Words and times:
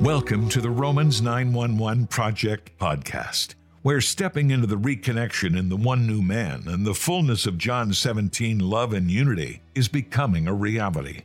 Welcome 0.00 0.48
to 0.48 0.62
the 0.62 0.70
Romans 0.70 1.20
911 1.20 2.06
Project 2.06 2.70
podcast, 2.78 3.54
where 3.82 4.00
stepping 4.00 4.50
into 4.50 4.66
the 4.66 4.78
reconnection 4.78 5.58
in 5.58 5.68
the 5.68 5.76
one 5.76 6.06
new 6.06 6.22
man 6.22 6.62
and 6.68 6.86
the 6.86 6.94
fullness 6.94 7.44
of 7.44 7.58
John 7.58 7.92
17 7.92 8.60
love 8.60 8.94
and 8.94 9.10
unity 9.10 9.60
is 9.74 9.88
becoming 9.88 10.48
a 10.48 10.54
reality. 10.54 11.24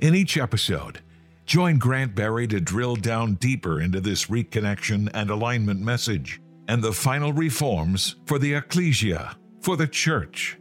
In 0.00 0.14
each 0.14 0.38
episode, 0.38 1.00
join 1.44 1.76
Grant 1.76 2.14
Berry 2.14 2.46
to 2.46 2.58
drill 2.58 2.96
down 2.96 3.34
deeper 3.34 3.82
into 3.82 4.00
this 4.00 4.26
reconnection 4.26 5.10
and 5.12 5.28
alignment 5.28 5.80
message 5.80 6.40
and 6.68 6.82
the 6.82 6.94
final 6.94 7.34
reforms 7.34 8.16
for 8.24 8.38
the 8.38 8.54
ecclesia, 8.54 9.36
for 9.60 9.76
the 9.76 9.86
church. 9.86 10.58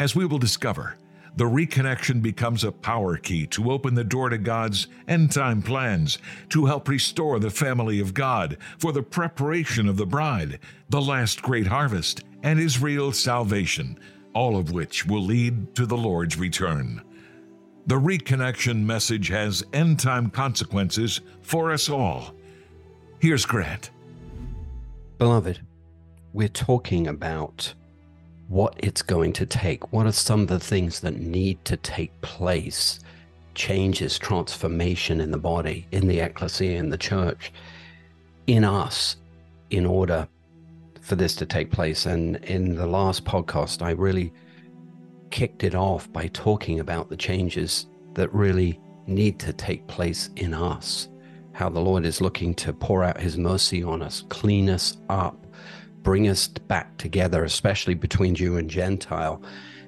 As 0.00 0.16
we 0.16 0.26
will 0.26 0.40
discover, 0.40 0.96
the 1.36 1.44
reconnection 1.44 2.22
becomes 2.22 2.64
a 2.64 2.72
power 2.72 3.16
key 3.16 3.46
to 3.48 3.70
open 3.70 3.94
the 3.94 4.02
door 4.02 4.30
to 4.30 4.38
God's 4.38 4.88
end 5.06 5.30
time 5.30 5.62
plans, 5.62 6.18
to 6.48 6.66
help 6.66 6.88
restore 6.88 7.38
the 7.38 7.50
family 7.50 8.00
of 8.00 8.14
God 8.14 8.58
for 8.78 8.90
the 8.90 9.02
preparation 9.04 9.88
of 9.88 9.96
the 9.96 10.06
bride, 10.06 10.58
the 10.88 11.00
last 11.00 11.40
great 11.40 11.68
harvest, 11.68 12.24
and 12.42 12.58
Israel's 12.58 13.20
salvation, 13.20 13.96
all 14.34 14.56
of 14.56 14.72
which 14.72 15.06
will 15.06 15.22
lead 15.22 15.72
to 15.76 15.86
the 15.86 15.96
Lord's 15.96 16.36
return. 16.36 17.00
The 17.86 17.96
reconnection 17.96 18.84
message 18.84 19.26
has 19.28 19.64
end 19.72 19.98
time 19.98 20.30
consequences 20.30 21.20
for 21.40 21.72
us 21.72 21.88
all. 21.88 22.32
Here's 23.18 23.44
Grant. 23.44 23.90
Beloved, 25.18 25.60
we're 26.32 26.48
talking 26.48 27.08
about 27.08 27.74
what 28.46 28.76
it's 28.78 29.02
going 29.02 29.32
to 29.32 29.46
take. 29.46 29.92
What 29.92 30.06
are 30.06 30.12
some 30.12 30.42
of 30.42 30.46
the 30.46 30.60
things 30.60 31.00
that 31.00 31.16
need 31.16 31.64
to 31.64 31.76
take 31.76 32.18
place? 32.20 33.00
Changes, 33.56 34.16
transformation 34.16 35.20
in 35.20 35.32
the 35.32 35.38
body, 35.38 35.88
in 35.90 36.06
the 36.06 36.20
ecclesia, 36.20 36.78
in 36.78 36.88
the 36.88 36.98
church, 36.98 37.52
in 38.46 38.62
us, 38.62 39.16
in 39.70 39.86
order 39.86 40.28
for 41.00 41.16
this 41.16 41.34
to 41.34 41.46
take 41.46 41.72
place. 41.72 42.06
And 42.06 42.36
in 42.36 42.76
the 42.76 42.86
last 42.86 43.24
podcast, 43.24 43.82
I 43.82 43.90
really 43.90 44.32
kicked 45.32 45.64
it 45.64 45.74
off 45.74 46.12
by 46.12 46.28
talking 46.28 46.78
about 46.78 47.08
the 47.08 47.16
changes 47.16 47.86
that 48.14 48.32
really 48.32 48.78
need 49.06 49.40
to 49.40 49.52
take 49.52 49.84
place 49.88 50.30
in 50.36 50.54
us. 50.54 51.08
How 51.52 51.68
the 51.68 51.80
Lord 51.80 52.04
is 52.04 52.20
looking 52.20 52.54
to 52.56 52.72
pour 52.72 53.02
out 53.02 53.20
his 53.20 53.36
mercy 53.36 53.82
on 53.82 54.02
us, 54.02 54.24
clean 54.28 54.70
us 54.70 54.98
up, 55.08 55.46
bring 56.02 56.28
us 56.28 56.46
back 56.46 56.96
together, 56.98 57.44
especially 57.44 57.94
between 57.94 58.34
Jew 58.34 58.56
and 58.58 58.70
Gentile 58.70 59.42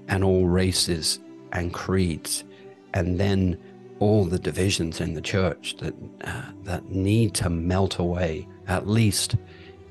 and 0.09 0.25
all 0.25 0.47
races 0.47 1.21
and 1.53 1.73
creeds, 1.73 2.45
and 2.93 3.21
then 3.21 3.59
all 4.01 4.25
the 4.25 4.39
divisions 4.39 5.01
in 5.01 5.15
the 5.15 5.23
church 5.23 5.77
that 5.79 5.95
uh, 6.23 6.43
that 6.65 6.91
need 6.91 7.35
to 7.35 7.49
melt 7.49 7.99
away, 7.99 8.47
at 8.67 8.89
least 8.89 9.37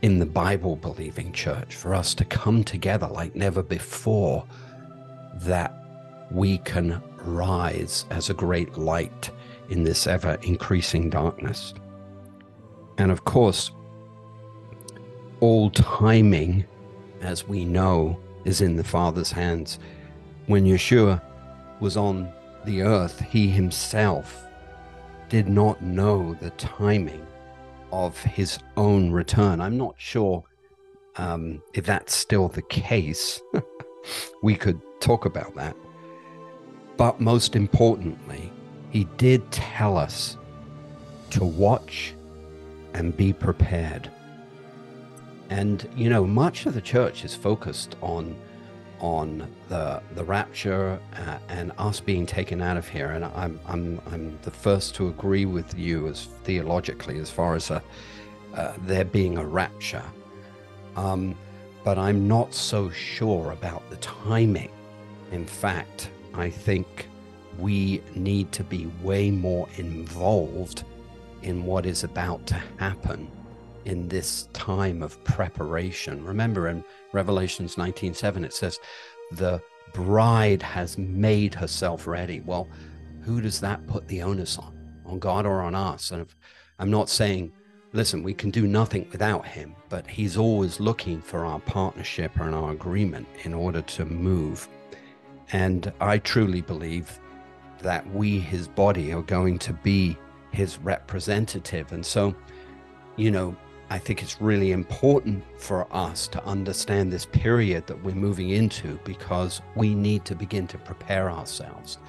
in 0.02 0.20
the 0.20 0.26
Bible 0.26 0.76
believing 0.76 1.32
church, 1.32 1.76
for 1.76 1.96
us 1.96 2.14
to 2.16 2.26
come 2.26 2.64
together 2.64 3.08
like 3.08 3.36
never 3.36 3.64
before, 3.64 4.46
that 5.36 5.74
we 6.32 6.58
can 6.60 7.02
rise 7.24 8.06
as 8.10 8.30
a 8.30 8.34
great 8.34 8.78
light 8.78 9.32
in 9.70 9.84
this 9.84 10.08
ever 10.08 10.38
increasing 10.42 11.10
darkness. 11.10 11.74
And 12.98 13.12
of 13.12 13.26
course, 13.26 13.72
all 15.40 15.70
timing, 15.72 16.66
as 17.22 17.48
we 17.48 17.66
know, 17.66 18.20
is 18.46 18.62
in 18.62 18.76
the 18.76 18.84
Father's 18.84 19.32
hands. 19.32 19.80
When 20.48 20.66
Yeshua 20.66 21.22
was 21.80 21.98
on 21.98 22.32
the 22.66 22.82
earth, 22.82 23.20
he 23.20 23.50
himself 23.50 24.46
did 25.30 25.48
not 25.48 25.82
know 25.82 26.36
the 26.36 26.52
timing 26.52 27.26
of 27.92 28.18
his 28.20 28.60
own 28.78 29.12
return. 29.12 29.62
I'm 29.62 29.78
not 29.78 29.96
sure 29.98 30.44
um, 31.18 31.62
if 31.74 31.86
that's 31.86 32.14
still 32.14 32.48
the 32.48 32.62
case. 32.64 33.42
we 34.42 34.56
could 34.56 34.80
talk 35.00 35.26
about 35.26 35.56
that. 35.56 35.76
But 36.98 37.20
most 37.20 37.56
importantly, 37.56 38.52
he 38.92 39.06
did 39.18 39.50
tell 39.52 39.98
us 39.98 40.38
to 41.32 41.44
watch 41.44 42.14
and 42.94 43.16
be 43.16 43.34
prepared. 43.34 44.10
And 45.50 45.88
you 45.96 46.10
know, 46.10 46.26
much 46.26 46.66
of 46.66 46.74
the 46.74 46.82
church 46.82 47.26
is 47.26 47.36
focused 47.36 47.96
on 48.02 48.36
on 49.00 49.48
the 49.68 50.02
the 50.16 50.24
rapture 50.24 51.00
uh, 51.18 51.38
and 51.50 51.72
us 51.78 52.00
being 52.00 52.26
taken 52.26 52.62
out 52.62 52.78
of 52.78 52.88
here. 52.88 53.12
And 53.12 53.26
I'm 53.26 53.60
I'm 53.66 54.02
I'm 54.12 54.40
the 54.44 54.52
first 54.52 54.96
to 54.96 55.08
agree 55.10 55.46
with 55.46 55.78
you 55.78 56.08
as 56.08 56.26
theologically 56.44 57.20
as 57.20 57.30
far 57.30 57.56
as 57.56 57.70
a, 57.72 57.84
uh, 58.56 58.74
there 58.84 59.06
being 59.06 59.38
a 59.38 59.46
rapture. 59.46 60.06
Um, 60.96 61.36
but 61.84 61.98
I'm 61.98 62.28
not 62.28 62.54
so 62.54 62.90
sure 62.90 63.52
about 63.52 63.90
the 63.90 63.98
timing. 63.98 64.72
In 65.32 65.46
fact, 65.46 66.10
I 66.34 66.50
think 66.50 67.08
we 67.58 68.02
need 68.16 68.52
to 68.54 68.64
be 68.64 68.88
way 69.02 69.30
more 69.30 69.68
involved 69.76 70.84
in 71.42 71.66
what 71.66 71.86
is 71.86 72.04
about 72.04 72.46
to 72.48 72.62
happen 72.78 73.30
in 73.86 74.08
this 74.08 74.48
time 74.54 75.04
of 75.04 75.22
preparation. 75.24 76.24
Remember 76.24 76.70
in 76.70 76.84
Revelations 77.12 77.76
19:7 77.76 78.46
it 78.46 78.54
says 78.54 78.80
the 79.32 79.62
bride 79.94 80.62
has 80.62 80.98
made 80.98 81.54
herself 81.54 82.08
ready. 82.08 82.40
Well, 82.40 82.68
who 83.22 83.42
does 83.42 83.60
that 83.60 83.86
put 83.88 84.08
the 84.08 84.22
onus 84.22 84.58
on? 84.58 84.74
On 85.06 85.20
God 85.20 85.46
or 85.46 85.62
on 85.62 85.76
us? 85.76 86.12
And 86.12 86.22
if, 86.22 86.36
I'm 86.80 86.90
not 86.90 87.10
saying 87.10 87.52
listen, 87.94 88.24
we 88.24 88.34
can 88.34 88.50
do 88.50 88.68
nothing 88.68 89.08
without 89.12 89.46
him, 89.46 89.76
but 89.90 90.06
he's 90.08 90.36
always 90.36 90.80
looking 90.80 91.22
for 91.22 91.46
our 91.46 91.60
partnership 91.60 92.32
and 92.40 92.54
our 92.54 92.72
agreement 92.72 93.28
in 93.44 93.54
order 93.54 93.82
to 93.84 94.04
move. 94.06 94.68
And 95.52 95.94
I 96.02 96.18
truly 96.18 96.62
believe 96.62 97.20
that 97.82 98.06
we, 98.12 98.40
his 98.40 98.68
body, 98.68 99.14
are 99.14 99.22
going 99.22 99.60
to 99.60 99.74
be 99.74 100.18
his 100.52 100.80
representative. 100.80 101.92
And 101.92 102.04
so, 102.04 102.36
you 103.16 103.30
know, 103.30 103.56
I 103.92 104.00
think 104.00 104.24
it's 104.24 104.42
really 104.42 104.72
important 104.72 105.44
for 105.60 105.88
us 105.96 106.28
to 106.30 106.44
understand 106.46 107.14
this 107.14 107.28
period 107.28 107.86
that 107.88 108.04
we're 108.04 108.16
moving 108.16 108.50
into 108.50 109.00
because 109.04 109.62
we 109.76 109.94
need 109.94 110.26
to 110.26 110.36
begin 110.36 110.66
to 110.68 110.80
prepare 110.80 111.30
ourselves. 111.30 112.00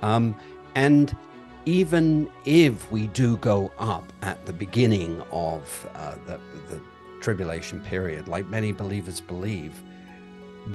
Um, 0.00 0.34
and 0.74 1.14
even 1.64 2.30
if 2.44 2.90
we 2.90 3.06
do 3.08 3.36
go 3.38 3.72
up 3.78 4.12
at 4.22 4.44
the 4.46 4.52
beginning 4.52 5.22
of 5.30 5.88
uh, 5.94 6.14
the, 6.26 6.38
the 6.68 6.80
tribulation 7.20 7.80
period, 7.80 8.28
like 8.28 8.46
many 8.48 8.72
believers 8.72 9.20
believe, 9.20 9.80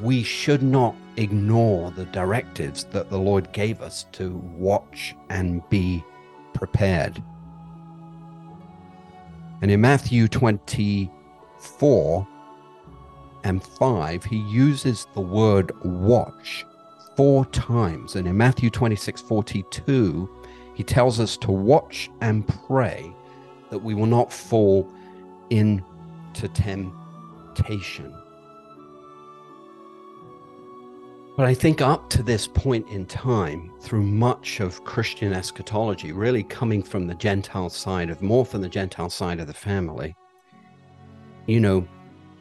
we 0.01 0.23
should 0.23 0.63
not 0.63 0.95
ignore 1.17 1.91
the 1.91 2.05
directives 2.05 2.85
that 2.85 3.09
the 3.09 3.17
Lord 3.17 3.51
gave 3.51 3.81
us 3.81 4.05
to 4.13 4.31
watch 4.55 5.13
and 5.29 5.67
be 5.69 6.03
prepared. 6.53 7.21
And 9.61 9.69
in 9.71 9.81
Matthew 9.81 10.27
24 10.27 12.27
and 13.43 13.63
5, 13.63 14.23
he 14.23 14.37
uses 14.37 15.07
the 15.13 15.21
word 15.21 15.71
watch 15.83 16.65
four 17.15 17.45
times. 17.47 18.15
And 18.15 18.27
in 18.27 18.37
Matthew 18.37 18.69
26 18.69 19.21
42, 19.21 20.29
he 20.77 20.83
tells 20.83 21.19
us 21.19 21.37
to 21.37 21.49
watch 21.49 22.07
and 22.21 22.47
pray 22.47 23.11
that 23.71 23.79
we 23.79 23.95
will 23.95 24.05
not 24.05 24.31
fall 24.31 24.87
into 25.49 26.47
temptation. 26.53 28.13
But 31.35 31.47
I 31.47 31.55
think 31.55 31.81
up 31.81 32.11
to 32.11 32.21
this 32.21 32.45
point 32.45 32.87
in 32.89 33.07
time, 33.07 33.71
through 33.81 34.03
much 34.03 34.59
of 34.59 34.83
Christian 34.83 35.33
eschatology, 35.33 36.11
really 36.11 36.43
coming 36.43 36.83
from 36.83 37.07
the 37.07 37.15
Gentile 37.15 37.71
side 37.71 38.11
of 38.11 38.21
more 38.21 38.45
from 38.45 38.61
the 38.61 38.69
Gentile 38.69 39.09
side 39.09 39.39
of 39.39 39.47
the 39.47 39.55
family, 39.55 40.15
you 41.47 41.59
know, 41.59 41.87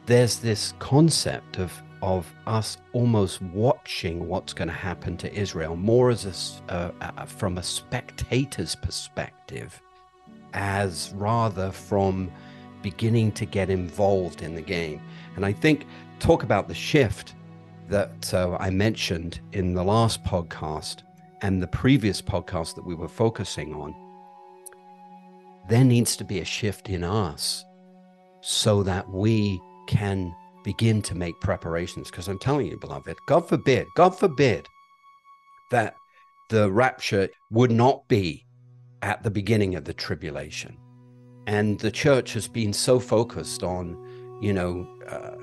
there's 0.05 0.37
this 0.37 0.75
concept 0.77 1.57
of 1.57 1.73
of 2.01 2.31
us 2.45 2.77
almost 2.93 3.41
watching 3.41 4.27
what's 4.27 4.53
going 4.53 4.67
to 4.67 4.73
happen 4.73 5.17
to 5.17 5.33
Israel 5.33 5.75
more 5.75 6.09
as 6.09 6.61
a, 6.69 6.73
uh, 6.73 6.91
uh, 7.01 7.25
from 7.25 7.57
a 7.57 7.63
spectator's 7.63 8.75
perspective, 8.75 9.81
as 10.53 11.11
rather 11.15 11.71
from 11.71 12.31
beginning 12.81 13.31
to 13.33 13.45
get 13.45 13.69
involved 13.69 14.41
in 14.41 14.55
the 14.55 14.61
game. 14.61 15.01
And 15.35 15.45
I 15.45 15.53
think 15.53 15.85
talk 16.19 16.43
about 16.43 16.67
the 16.67 16.73
shift 16.73 17.35
that 17.89 18.33
uh, 18.33 18.57
I 18.59 18.69
mentioned 18.69 19.39
in 19.53 19.73
the 19.73 19.83
last 19.83 20.23
podcast 20.23 21.03
and 21.41 21.61
the 21.61 21.67
previous 21.67 22.21
podcast 22.21 22.75
that 22.75 22.85
we 22.85 22.95
were 22.95 23.07
focusing 23.07 23.73
on, 23.73 23.95
there 25.69 25.83
needs 25.83 26.15
to 26.17 26.23
be 26.23 26.39
a 26.39 26.45
shift 26.45 26.89
in 26.89 27.03
us 27.03 27.63
so 28.41 28.83
that 28.83 29.09
we 29.09 29.61
can 29.87 30.33
begin 30.67 31.01
to 31.01 31.15
make 31.15 31.39
preparations. 31.39 32.11
Because 32.11 32.27
I'm 32.27 32.37
telling 32.37 32.67
you, 32.67 32.77
beloved, 32.77 33.17
God 33.25 33.47
forbid, 33.47 33.87
God 33.95 34.09
forbid 34.09 34.67
that 35.71 35.95
the 36.49 36.69
rapture 36.69 37.29
would 37.51 37.71
not 37.71 38.05
be 38.09 38.45
at 39.01 39.23
the 39.23 39.31
beginning 39.31 39.75
of 39.75 39.85
the 39.85 39.93
tribulation. 39.93 40.75
And 41.45 41.79
the 41.79 41.89
church 41.89 42.33
has 42.33 42.49
been 42.49 42.73
so 42.73 42.99
focused 42.99 43.63
on, 43.63 43.95
you 44.41 44.51
know, 44.51 44.85
uh, 45.07 45.35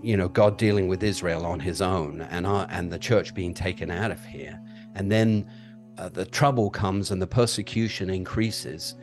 you 0.00 0.16
know, 0.16 0.28
God 0.28 0.56
dealing 0.58 0.86
with 0.86 1.02
Israel 1.02 1.44
on 1.44 1.58
his 1.58 1.82
own 1.82 2.20
and, 2.20 2.46
our, 2.46 2.68
and 2.70 2.92
the 2.92 3.00
church 3.00 3.34
being 3.34 3.52
taken 3.52 3.90
out 3.90 4.12
of 4.12 4.24
here. 4.24 4.56
And 4.94 5.10
then 5.10 5.50
uh, 5.98 6.08
the 6.08 6.24
trouble 6.24 6.70
comes 6.70 7.10
and 7.10 7.20
the 7.20 7.26
persecution 7.26 8.10
increases. 8.10 8.94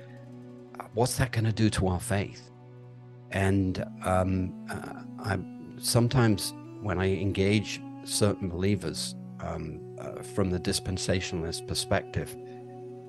What's 0.93 1.17
that 1.17 1.33
going 1.33 1.43
to 1.43 1.51
do 1.51 1.69
to 1.71 1.87
our 1.87 1.99
faith? 1.99 2.49
And 3.31 3.83
um, 4.03 4.53
uh, 4.69 5.03
I 5.19 5.39
sometimes 5.77 6.53
when 6.81 6.99
I 6.99 7.11
engage 7.11 7.81
certain 8.03 8.49
believers 8.49 9.15
um, 9.39 9.79
uh, 9.99 10.21
from 10.21 10.49
the 10.49 10.59
dispensationalist 10.59 11.67
perspective, 11.67 12.35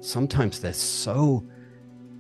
sometimes 0.01 0.61
they're 0.61 0.73
so 0.73 1.45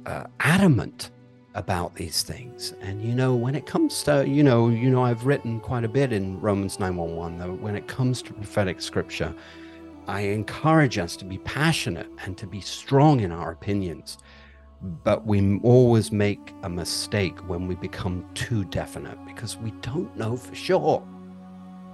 uh, 0.04 0.25
adamant 0.40 1.10
about 1.54 1.94
these 1.94 2.22
things. 2.22 2.75
And 2.82 3.02
you 3.02 3.14
know, 3.14 3.34
when 3.34 3.54
it 3.54 3.66
comes 3.66 4.02
to 4.04 4.28
you 4.28 4.43
know, 4.44 4.69
you 4.69 4.90
know, 4.90 5.02
I've 5.02 5.25
written 5.25 5.58
quite 5.58 5.84
a 5.84 5.88
bit 5.88 6.12
in 6.12 6.40
Romans 6.40 6.78
nine 6.78 6.96
one 6.96 7.16
one. 7.16 7.38
Though 7.38 7.54
when 7.54 7.75
it 7.75 7.88
comes 7.88 8.22
to 8.22 8.32
prophetic 8.34 8.81
scripture, 8.81 9.34
I 10.06 10.20
encourage 10.20 10.98
us 10.98 11.16
to 11.16 11.25
be 11.25 11.38
passionate 11.38 12.08
and 12.25 12.37
to 12.38 12.46
be 12.46 12.60
strong 12.60 13.20
in 13.20 13.32
our 13.32 13.50
opinions. 13.50 14.19
But 14.82 15.26
we 15.26 15.58
always 15.61 16.12
make 16.12 16.52
a 16.62 16.69
mistake 16.69 17.38
when 17.49 17.67
we 17.67 17.75
become 17.76 18.28
too 18.34 18.64
definite 18.64 19.19
because 19.26 19.56
we 19.56 19.70
don't 19.81 20.17
know 20.17 20.37
for 20.37 20.55
sure. 20.55 21.02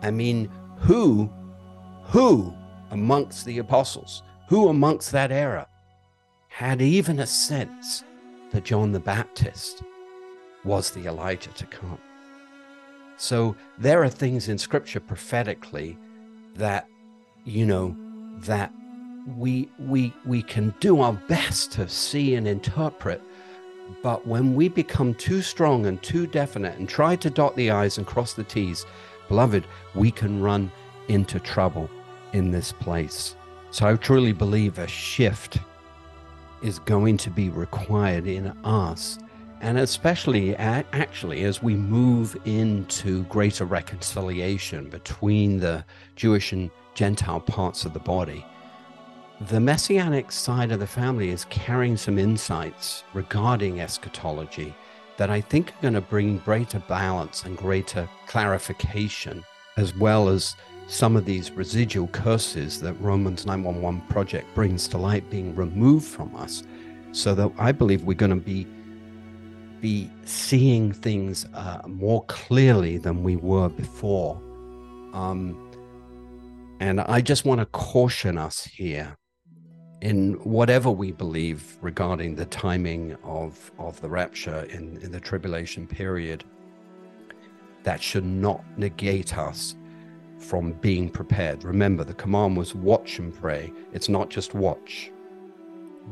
I 0.03 0.11
mean, 0.11 0.51
who, 0.79 1.31
who 2.05 2.53
amongst 2.91 3.47
the 3.47 3.59
apostles, 3.59 4.23
who 4.49 4.69
amongst 4.69 5.13
that 5.13 5.31
era 5.31 5.67
had 6.49 6.83
even 6.83 7.21
a 7.21 7.27
sense 7.27 8.05
that 8.51 8.65
John 8.65 8.93
the 8.93 9.01
Baptist 9.01 9.83
was 10.65 10.91
the 10.91 11.07
Elijah 11.07 11.51
to 11.51 11.67
come? 11.67 11.99
So 13.17 13.55
there 13.79 14.03
are 14.03 14.09
things 14.09 14.49
in 14.49 14.59
scripture 14.59 15.01
prophetically 15.01 15.97
that, 16.57 16.89
you 17.45 17.65
know, 17.65 17.97
that 18.41 18.73
we 19.27 19.71
we 19.79 20.13
we 20.25 20.43
can 20.43 20.75
do 20.81 21.01
our 21.01 21.13
best 21.13 21.73
to 21.73 21.89
see 21.89 22.35
and 22.35 22.49
interpret 22.49 23.23
but 24.03 24.27
when 24.27 24.55
we 24.55 24.69
become 24.69 25.15
too 25.15 25.43
strong 25.43 25.87
and 25.87 26.03
too 26.03 26.27
definite 26.27 26.79
and 26.79 26.89
try 26.89 27.15
to 27.15 27.31
dot 27.31 27.55
the 27.57 27.71
i's 27.71 27.99
and 27.99 28.07
cross 28.07 28.33
the 28.33 28.45
t's 28.45 28.85
beloved 29.29 29.65
we 29.95 30.11
can 30.11 30.43
run 30.43 30.71
into 31.09 31.39
trouble 31.41 31.91
in 32.33 32.51
this 32.51 32.73
place. 32.73 33.37
So 33.71 33.87
i 33.87 33.97
truly 33.97 34.33
believe 34.33 34.79
a 34.79 34.87
shift 34.87 35.59
is 36.63 36.79
going 36.79 37.17
to 37.19 37.31
be 37.31 37.49
required 37.49 38.27
in 38.27 38.49
us 38.65 39.19
and 39.61 39.79
especially 39.79 40.57
actually 40.57 41.45
as 41.45 41.63
we 41.63 41.75
move 41.75 42.37
into 42.45 43.23
greater 43.25 43.65
reconciliation 43.65 44.89
between 44.91 45.59
the 45.59 45.85
jewish 46.17 46.53
and 46.53 46.71
gentile 46.95 47.41
parts 47.41 47.85
of 47.85 47.93
the 47.93 48.01
body 48.01 48.45
the 49.49 49.59
messianic 49.59 50.31
side 50.31 50.71
of 50.71 50.79
the 50.79 50.87
family 50.87 51.31
is 51.31 51.47
carrying 51.47 51.97
some 51.97 52.19
insights 52.19 53.03
regarding 53.13 53.81
eschatology 53.81 54.75
that 55.17 55.31
I 55.31 55.41
think 55.41 55.71
are 55.71 55.83
going 55.83 55.95
to 55.95 56.01
bring 56.01 56.39
greater 56.39 56.79
balance 56.81 57.45
and 57.45 57.57
greater 57.57 58.09
clarification, 58.29 59.43
as 59.77 59.97
well 59.97 60.29
as 60.29 60.55
some 60.87 61.17
of 61.17 61.25
these 61.25 61.51
residual 61.51 62.07
curses 62.09 62.81
that 62.83 62.93
Romans 63.01 63.45
911 63.45 64.03
project 64.09 64.55
brings 64.55 64.87
to 64.89 64.99
light 64.99 65.29
being 65.29 65.55
removed 65.57 66.07
from 66.07 66.37
us, 66.37 66.63
so 67.13 67.35
that 67.35 67.51
I 67.59 67.73
believe 67.73 68.05
we're 68.05 68.15
going 68.15 68.31
to 68.31 68.37
be 68.37 68.67
be 69.81 70.09
seeing 70.25 70.93
things 70.93 71.45
uh, 71.55 71.81
more 71.89 72.25
clearly 72.27 72.99
than 72.99 73.25
we 73.25 73.35
were 73.35 73.69
before. 73.69 74.37
Um, 75.13 75.59
and 76.79 77.01
I 77.01 77.21
just 77.21 77.45
want 77.45 77.59
to 77.59 77.67
caution 77.67 78.39
us 78.39 78.65
here 78.65 79.17
in 80.03 80.33
whatever 80.43 80.91
we 80.91 81.13
believe 81.13 81.79
regarding 81.81 82.35
the 82.35 82.45
timing 82.47 83.17
of, 83.23 83.71
of 83.79 84.01
the 84.01 84.09
rapture 84.09 84.65
in, 84.65 84.99
in 85.01 85.13
the 85.13 85.21
tribulation 85.21 85.87
period, 85.87 86.43
that 87.85 88.03
should 88.03 88.25
not 88.25 88.65
negate 88.77 89.39
us 89.39 89.77
from 90.39 90.73
being 90.73 91.09
prepared. 91.09 91.63
Remember, 91.63 92.03
the 92.03 92.15
command 92.15 92.57
was 92.57 92.75
watch 92.75 93.21
and 93.21 93.33
pray. 93.33 93.73
It's 93.93 94.09
not 94.09 94.29
just 94.29 94.55
watch, 94.55 95.13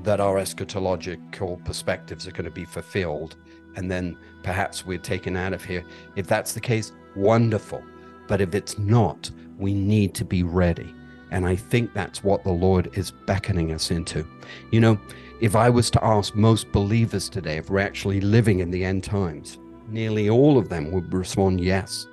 that 0.05 0.21
our 0.21 0.37
eschatological 0.37 1.63
perspectives 1.65 2.29
are 2.29 2.33
going 2.33 2.45
to 2.45 2.51
be 2.51 2.65
fulfilled 2.65 3.37
and 3.75 3.91
then 3.91 4.17
perhaps 4.45 4.87
we're 4.87 4.99
taken 4.99 5.37
out 5.37 5.53
of 5.53 5.65
here. 5.65 5.85
If 6.15 6.29
that's 6.29 6.53
the 6.53 6.61
case, 6.61 6.93
wonderful. 7.17 7.83
But 8.29 8.41
if 8.41 8.55
it's 8.55 8.79
not, 8.79 9.33
we 9.59 9.75
need 9.75 10.15
to 10.15 10.25
be 10.25 10.45
ready. 10.45 10.95
And 11.31 11.47
I 11.47 11.57
think 11.57 11.93
that's 11.95 12.25
what 12.25 12.45
the 12.45 12.53
Lord 12.53 12.91
is 12.95 13.11
beckoning 13.11 13.73
us 13.73 13.91
into. 13.91 14.27
You 14.71 14.81
know, 14.81 15.01
if 15.41 15.57
I 15.57 15.71
was 15.71 15.91
to 15.93 16.05
ask 16.05 16.35
most 16.35 16.71
believers 16.73 17.29
today 17.29 17.57
if 17.57 17.71
we're 17.71 17.81
actually 17.81 18.21
living 18.21 18.61
in 18.61 18.71
the 18.71 18.85
end 18.85 19.05
times, 19.05 19.59
nearly 19.89 20.29
all 20.29 20.59
of 20.59 20.69
them 20.69 20.91
would 20.93 21.13
respond 21.15 21.61
yes. 21.61 22.07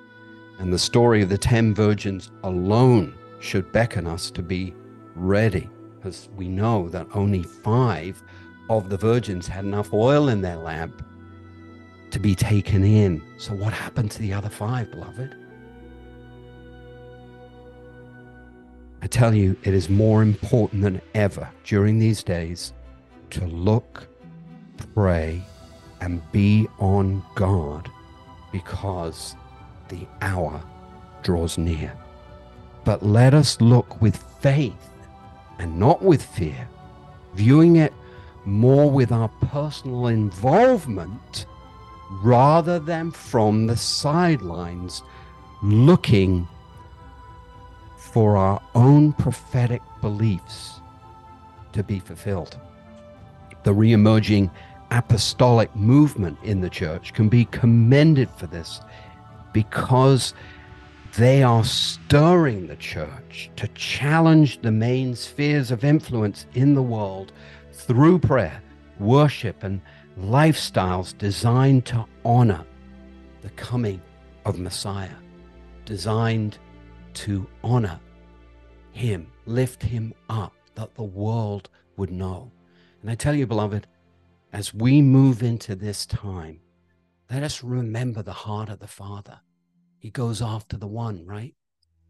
And 0.59 0.71
the 0.71 0.79
story 0.79 1.21
of 1.21 1.29
the 1.29 1.37
10 1.37 1.73
virgins 1.73 2.31
alone 2.43 3.15
should 3.39 3.71
beckon 3.71 4.07
us 4.07 4.31
to 4.31 4.41
be 4.41 4.73
ready, 5.15 5.69
because 5.95 6.29
we 6.35 6.47
know 6.47 6.89
that 6.89 7.07
only 7.13 7.43
five 7.43 8.21
of 8.69 8.89
the 8.89 8.97
virgins 8.97 9.47
had 9.47 9.65
enough 9.65 9.93
oil 9.93 10.29
in 10.29 10.41
their 10.41 10.57
lamp 10.57 11.05
to 12.11 12.19
be 12.19 12.33
taken 12.35 12.83
in. 12.83 13.21
So, 13.37 13.53
what 13.53 13.73
happened 13.73 14.11
to 14.11 14.19
the 14.19 14.33
other 14.33 14.49
five, 14.49 14.91
beloved? 14.91 15.35
I 19.01 19.07
tell 19.07 19.33
you, 19.33 19.55
it 19.63 19.73
is 19.73 19.89
more 19.89 20.21
important 20.21 20.81
than 20.81 21.01
ever 21.13 21.49
during 21.63 21.99
these 21.99 22.23
days 22.23 22.73
to 23.31 23.45
look, 23.45 24.07
pray, 24.93 25.41
and 26.01 26.21
be 26.31 26.67
on 26.79 27.23
guard 27.35 27.89
because 28.51 29.35
the 29.89 30.07
hour 30.21 30.61
draws 31.23 31.57
near. 31.57 31.93
But 32.83 33.03
let 33.03 33.33
us 33.33 33.61
look 33.61 34.01
with 34.01 34.17
faith 34.41 34.89
and 35.59 35.79
not 35.79 36.01
with 36.01 36.23
fear, 36.23 36.67
viewing 37.35 37.75
it 37.75 37.93
more 38.45 38.89
with 38.89 39.11
our 39.11 39.27
personal 39.27 40.07
involvement 40.07 41.45
rather 42.23 42.79
than 42.79 43.11
from 43.11 43.67
the 43.67 43.75
sidelines, 43.75 45.03
looking 45.61 46.47
for 48.17 48.35
our 48.35 48.59
own 48.73 49.13
prophetic 49.13 49.83
beliefs 50.01 50.81
to 51.71 51.83
be 51.83 51.99
fulfilled. 51.99 52.57
The 53.61 53.71
re-emerging 53.71 54.49
apostolic 54.89 55.75
movement 55.75 56.39
in 56.41 56.59
the 56.59 56.69
church 56.71 57.13
can 57.13 57.29
be 57.29 57.45
commended 57.45 58.27
for 58.35 58.47
this 58.47 58.81
because 59.53 60.33
they 61.15 61.43
are 61.43 61.63
stirring 61.63 62.65
the 62.65 62.77
church 62.77 63.51
to 63.55 63.67
challenge 63.75 64.63
the 64.63 64.71
main 64.71 65.15
spheres 65.15 65.69
of 65.69 65.83
influence 65.83 66.47
in 66.55 66.73
the 66.73 66.81
world 66.81 67.31
through 67.71 68.17
prayer, 68.17 68.63
worship, 68.97 69.61
and 69.61 69.79
lifestyles 70.19 71.15
designed 71.19 71.85
to 71.85 72.03
honor 72.25 72.65
the 73.43 73.51
coming 73.51 74.01
of 74.43 74.57
Messiah, 74.57 75.19
designed 75.85 76.57
to 77.13 77.45
honor 77.63 77.99
him, 78.97 79.31
lift 79.45 79.83
him 79.83 80.13
up, 80.29 80.53
that 80.75 80.95
the 80.95 81.03
world 81.03 81.69
would 81.95 82.11
know. 82.11 82.51
And 83.01 83.09
I 83.09 83.15
tell 83.15 83.35
you, 83.35 83.47
beloved, 83.47 83.87
as 84.53 84.73
we 84.73 85.01
move 85.01 85.43
into 85.43 85.75
this 85.75 86.05
time, 86.05 86.59
let 87.29 87.43
us 87.43 87.63
remember 87.63 88.21
the 88.21 88.33
heart 88.33 88.69
of 88.69 88.79
the 88.79 88.87
Father. 88.87 89.39
He 89.99 90.09
goes 90.09 90.41
after 90.41 90.77
the 90.77 90.87
one, 90.87 91.25
right? 91.25 91.53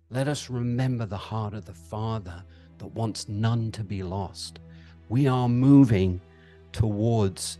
Let 0.09 0.27
us 0.27 0.49
remember 0.49 1.05
the 1.05 1.17
heart 1.17 1.53
of 1.53 1.65
the 1.65 1.73
Father 1.73 2.43
that 2.77 2.87
wants 2.87 3.27
none 3.27 3.71
to 3.71 3.83
be 3.83 4.03
lost. 4.03 4.59
We 5.09 5.27
are 5.27 5.49
moving 5.49 6.21
towards 6.71 7.59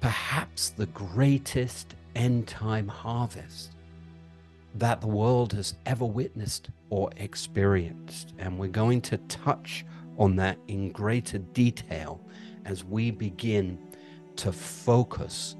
perhaps 0.00 0.70
the 0.70 0.86
greatest 0.86 1.94
end 2.14 2.46
time 2.46 2.88
harvest 2.88 3.72
that 4.74 5.00
the 5.00 5.06
world 5.06 5.52
has 5.52 5.74
ever 5.86 6.04
witnessed 6.04 6.70
or 6.92 7.08
experienced. 7.16 8.34
And 8.38 8.58
we're 8.58 8.68
going 8.68 9.00
to 9.00 9.16
touch 9.16 9.82
on 10.18 10.36
that 10.36 10.58
in 10.68 10.92
greater 10.92 11.38
detail 11.38 12.20
as 12.66 12.84
we 12.84 13.10
begin 13.10 13.78
to 14.36 14.52
focus 14.52 15.56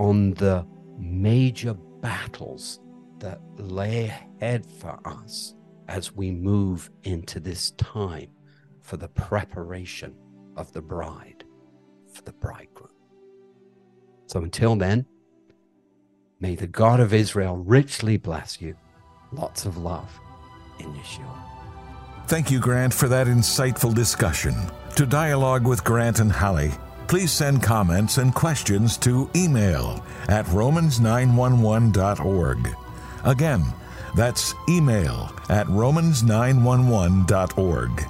on 0.00 0.32
the 0.32 0.66
major 0.98 1.74
battles 1.74 2.80
that 3.20 3.40
lay 3.58 4.06
ahead 4.06 4.66
for 4.66 4.98
us 5.04 5.54
as 5.86 6.16
we 6.16 6.32
move 6.32 6.90
into 7.04 7.38
this 7.38 7.70
time 7.72 8.32
for 8.80 8.96
the 8.96 9.08
preparation 9.10 10.12
of 10.56 10.72
the 10.72 10.82
bride, 10.82 11.44
for 12.12 12.22
the 12.22 12.32
bridegroom. 12.32 12.90
So 14.26 14.40
until 14.40 14.74
then, 14.74 15.06
may 16.40 16.56
the 16.56 16.66
God 16.66 16.98
of 16.98 17.14
Israel 17.14 17.56
richly 17.58 18.16
bless 18.16 18.60
you. 18.60 18.74
Lots 19.30 19.64
of 19.64 19.76
love 19.76 20.10
in 20.78 20.94
Yeshua. 20.94 21.42
Thank 22.26 22.50
you, 22.50 22.58
Grant, 22.60 22.94
for 22.94 23.08
that 23.08 23.26
insightful 23.26 23.94
discussion. 23.94 24.54
To 24.96 25.04
dialogue 25.06 25.66
with 25.66 25.84
Grant 25.84 26.20
and 26.20 26.32
Holly, 26.32 26.72
please 27.08 27.32
send 27.32 27.62
comments 27.62 28.18
and 28.18 28.34
questions 28.34 28.98
to 28.98 29.30
email 29.36 30.04
at 30.28 30.44
romans911.org. 30.46 32.76
Again, 33.24 33.64
that's 34.14 34.54
email 34.68 35.34
at 35.48 35.66
romans911.org. 35.66 38.04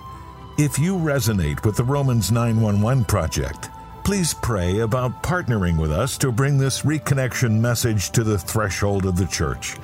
If 0.58 0.78
you 0.78 0.96
resonate 0.96 1.64
with 1.64 1.76
the 1.76 1.84
Romans 1.84 2.30
911 2.30 3.06
project, 3.06 3.70
please 4.04 4.34
pray 4.34 4.80
about 4.80 5.22
partnering 5.22 5.78
with 5.78 5.90
us 5.90 6.18
to 6.18 6.30
bring 6.30 6.58
this 6.58 6.82
reconnection 6.82 7.58
message 7.58 8.10
to 8.10 8.22
the 8.22 8.38
threshold 8.38 9.06
of 9.06 9.16
the 9.16 9.26
church. 9.26 9.76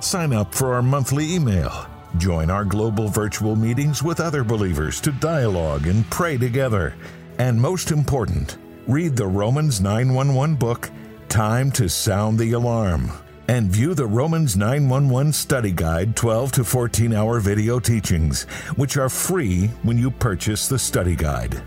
Sign 0.00 0.32
up 0.32 0.54
for 0.54 0.74
our 0.74 0.82
monthly 0.82 1.34
email. 1.34 1.86
Join 2.16 2.50
our 2.50 2.64
global 2.64 3.08
virtual 3.08 3.54
meetings 3.54 4.02
with 4.02 4.18
other 4.20 4.42
believers 4.42 5.00
to 5.02 5.12
dialogue 5.12 5.86
and 5.86 6.08
pray 6.10 6.36
together. 6.36 6.94
And 7.38 7.60
most 7.60 7.92
important, 7.92 8.58
read 8.88 9.16
the 9.16 9.26
Romans 9.26 9.80
911 9.80 10.56
book, 10.56 10.90
Time 11.28 11.70
to 11.72 11.88
Sound 11.88 12.38
the 12.38 12.52
Alarm, 12.52 13.12
and 13.46 13.70
view 13.70 13.94
the 13.94 14.06
Romans 14.06 14.56
911 14.56 15.32
Study 15.32 15.70
Guide 15.70 16.16
12 16.16 16.52
to 16.52 16.64
14 16.64 17.14
hour 17.14 17.38
video 17.38 17.78
teachings, 17.78 18.42
which 18.74 18.96
are 18.96 19.08
free 19.08 19.68
when 19.84 19.96
you 19.96 20.10
purchase 20.10 20.66
the 20.66 20.78
study 20.78 21.14
guide. 21.14 21.62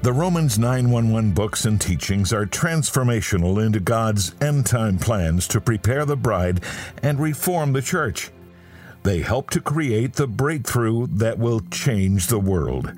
The 0.00 0.12
Romans 0.12 0.58
911 0.58 1.32
books 1.32 1.66
and 1.66 1.78
teachings 1.78 2.32
are 2.32 2.46
transformational 2.46 3.64
into 3.64 3.80
God's 3.80 4.34
end 4.40 4.64
time 4.64 4.98
plans 4.98 5.46
to 5.48 5.60
prepare 5.60 6.06
the 6.06 6.16
bride 6.16 6.62
and 7.02 7.20
reform 7.20 7.72
the 7.72 7.82
church. 7.82 8.30
They 9.06 9.20
help 9.20 9.50
to 9.50 9.60
create 9.60 10.14
the 10.14 10.26
breakthrough 10.26 11.06
that 11.18 11.38
will 11.38 11.60
change 11.70 12.26
the 12.26 12.40
world. 12.40 12.92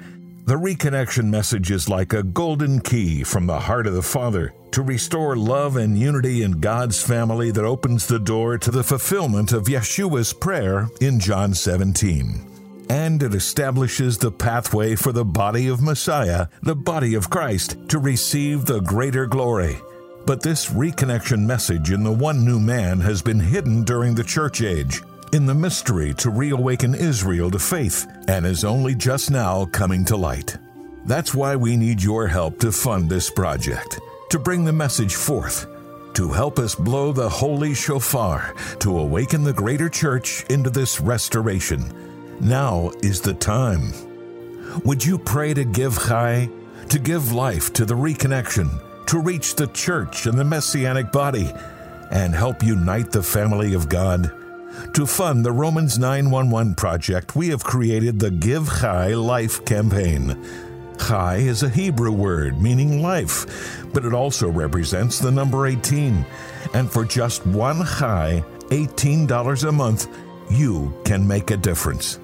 The 0.47 0.55
reconnection 0.55 1.27
message 1.27 1.71
is 1.71 1.91
like 1.91 2.15
a 2.15 2.23
golden 2.23 2.81
key 2.81 3.23
from 3.25 3.47
the 3.47 3.61
heart 3.61 3.87
of 3.87 3.93
the 3.93 4.01
Father 4.01 4.55
to 4.71 4.81
restore 4.81 5.37
love 5.37 5.77
and 5.77 5.99
unity 5.99 6.43
in 6.43 6.61
God's 6.61 7.03
family 7.03 7.51
that 7.51 7.63
opens 7.63 8.07
the 8.07 8.19
door 8.19 8.57
to 8.57 8.71
the 8.71 8.83
fulfillment 8.83 9.53
of 9.53 9.65
Yeshua's 9.65 10.33
prayer 10.33 10.89
in 11.03 11.21
John 11.21 11.53
17 11.53 12.87
and 12.89 13.23
it 13.23 13.35
establishes 13.35 14.17
the 14.17 14.33
pathway 14.33 14.97
for 14.97 15.13
the 15.13 15.27
body 15.27 15.69
of 15.69 15.83
Messiah, 15.83 16.47
the 16.63 16.75
body 16.75 17.17
of 17.17 17.29
Christ, 17.29 17.77
to 17.89 17.99
receive 17.99 18.65
the 18.65 18.81
greater 18.81 19.27
glory. 19.27 19.77
But 20.25 20.43
this 20.43 20.71
reconnection 20.71 21.45
message 21.45 21.91
in 21.91 22.03
the 22.03 22.13
one 22.13 22.47
new 22.47 22.59
man 22.59 23.01
has 23.01 23.21
been 23.21 23.41
hidden 23.41 23.85
during 23.85 24.15
the 24.15 24.25
church 24.25 24.63
age, 24.63 25.03
in 25.33 25.47
the 25.47 25.55
mystery 25.55 26.15
to 26.15 26.31
reawaken 26.31 26.95
Israel 26.95 27.51
to 27.51 27.59
faith, 27.59 28.07
and 28.29 28.45
is 28.47 28.65
only 28.65 28.95
just 28.95 29.31
now 29.31 29.65
coming 29.67 30.05
to 30.07 30.17
light. 30.17 30.57
That's 31.05 31.35
why 31.35 31.57
we 31.57 31.77
need 31.77 32.03
your 32.03 32.27
help 32.27 32.59
to 32.61 32.73
fund 32.73 33.09
this 33.09 33.31
project, 33.31 33.99
to 34.31 34.39
bring 34.39 34.65
the 34.65 34.73
message 34.73 35.15
forth, 35.15 35.67
to 36.15 36.33
help 36.33 36.59
us 36.59 36.75
blow 36.75 37.13
the 37.13 37.29
holy 37.29 37.75
shofar, 37.75 38.55
to 38.81 38.99
awaken 38.99 39.45
the 39.45 39.53
greater 39.53 39.89
church 39.89 40.45
into 40.51 40.71
this 40.71 41.01
restoration 41.01 41.83
now 42.41 42.93
is 43.03 43.21
the 43.21 43.35
time. 43.35 43.93
Would 44.85 45.05
you 45.05 45.19
pray 45.19 45.55
to 45.55 45.65
give 45.65 45.99
Chai, 45.99 46.49
to 46.89 46.99
give 46.99 47.33
life 47.33 47.73
to 47.73 47.85
the 47.85 47.95
reconnection, 47.95 48.69
to 49.07 49.19
reach 49.19 49.57
the 49.57 49.67
church 49.69 50.27
and 50.27 50.39
the 50.39 50.45
messianic 50.45 51.11
body, 51.11 51.53
and 52.11 52.35
help 52.35 52.63
unite 52.63 53.11
the 53.11 53.23
family 53.23 53.75
of 53.75 53.89
God? 53.89 54.33
To 54.95 55.07
fund 55.07 55.45
the 55.45 55.53
Romans 55.53 55.99
911 55.99 56.75
project, 56.75 57.37
we 57.37 57.49
have 57.49 57.63
created 57.63 58.19
the 58.19 58.31
Give 58.31 58.69
Chai 58.81 59.15
Life 59.15 59.65
campaign. 59.65 60.37
Chai 60.99 61.37
is 61.37 61.63
a 61.63 61.69
Hebrew 61.69 62.13
word 62.13 62.61
meaning 62.61 63.01
life, 63.01 63.83
but 63.93 64.05
it 64.05 64.13
also 64.13 64.49
represents 64.49 65.19
the 65.19 65.31
number 65.31 65.67
18. 65.67 66.25
And 66.75 66.91
for 66.91 67.05
just 67.05 67.47
one 67.47 67.85
Chai, 67.85 68.45
$18 68.71 69.69
a 69.69 69.73
month, 69.73 70.09
you 70.51 70.95
can 71.05 71.27
make 71.27 71.51
a 71.51 71.57
difference. 71.57 72.19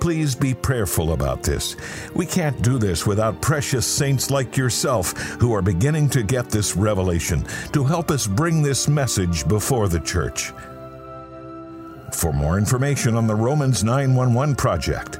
Please 0.00 0.34
be 0.34 0.54
prayerful 0.54 1.12
about 1.12 1.42
this. 1.42 1.76
We 2.14 2.24
can't 2.24 2.62
do 2.62 2.78
this 2.78 3.06
without 3.06 3.42
precious 3.42 3.86
saints 3.86 4.30
like 4.30 4.56
yourself 4.56 5.12
who 5.40 5.54
are 5.54 5.62
beginning 5.62 6.08
to 6.10 6.22
get 6.22 6.48
this 6.48 6.74
revelation 6.74 7.44
to 7.72 7.84
help 7.84 8.10
us 8.10 8.26
bring 8.26 8.62
this 8.62 8.88
message 8.88 9.46
before 9.46 9.88
the 9.88 10.00
church. 10.00 10.52
For 12.14 12.32
more 12.32 12.56
information 12.58 13.16
on 13.16 13.26
the 13.26 13.34
Romans 13.34 13.82
911 13.84 14.54
project, 14.56 15.18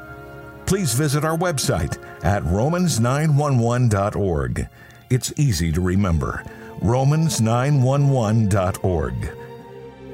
please 0.67 0.95
visit 0.95 1.25
our 1.25 1.37
website 1.37 1.99
at 2.25 2.45
romans911.org. 2.45 4.69
It's 5.11 5.33
easy 5.37 5.73
to 5.73 5.81
remember 5.81 6.45
romans911.org. 6.81 9.15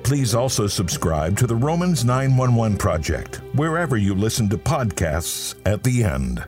Please 0.03 0.35
also 0.35 0.67
subscribe 0.69 1.37
to 1.37 1.47
the 1.47 1.57
Romans 1.57 2.05
911 2.05 2.79
Project, 2.79 3.37
wherever 3.55 3.97
you 3.97 4.15
listen 4.15 4.49
to 4.49 4.57
podcasts 4.57 5.55
at 5.67 5.83
the 5.83 6.05
end. 6.05 6.45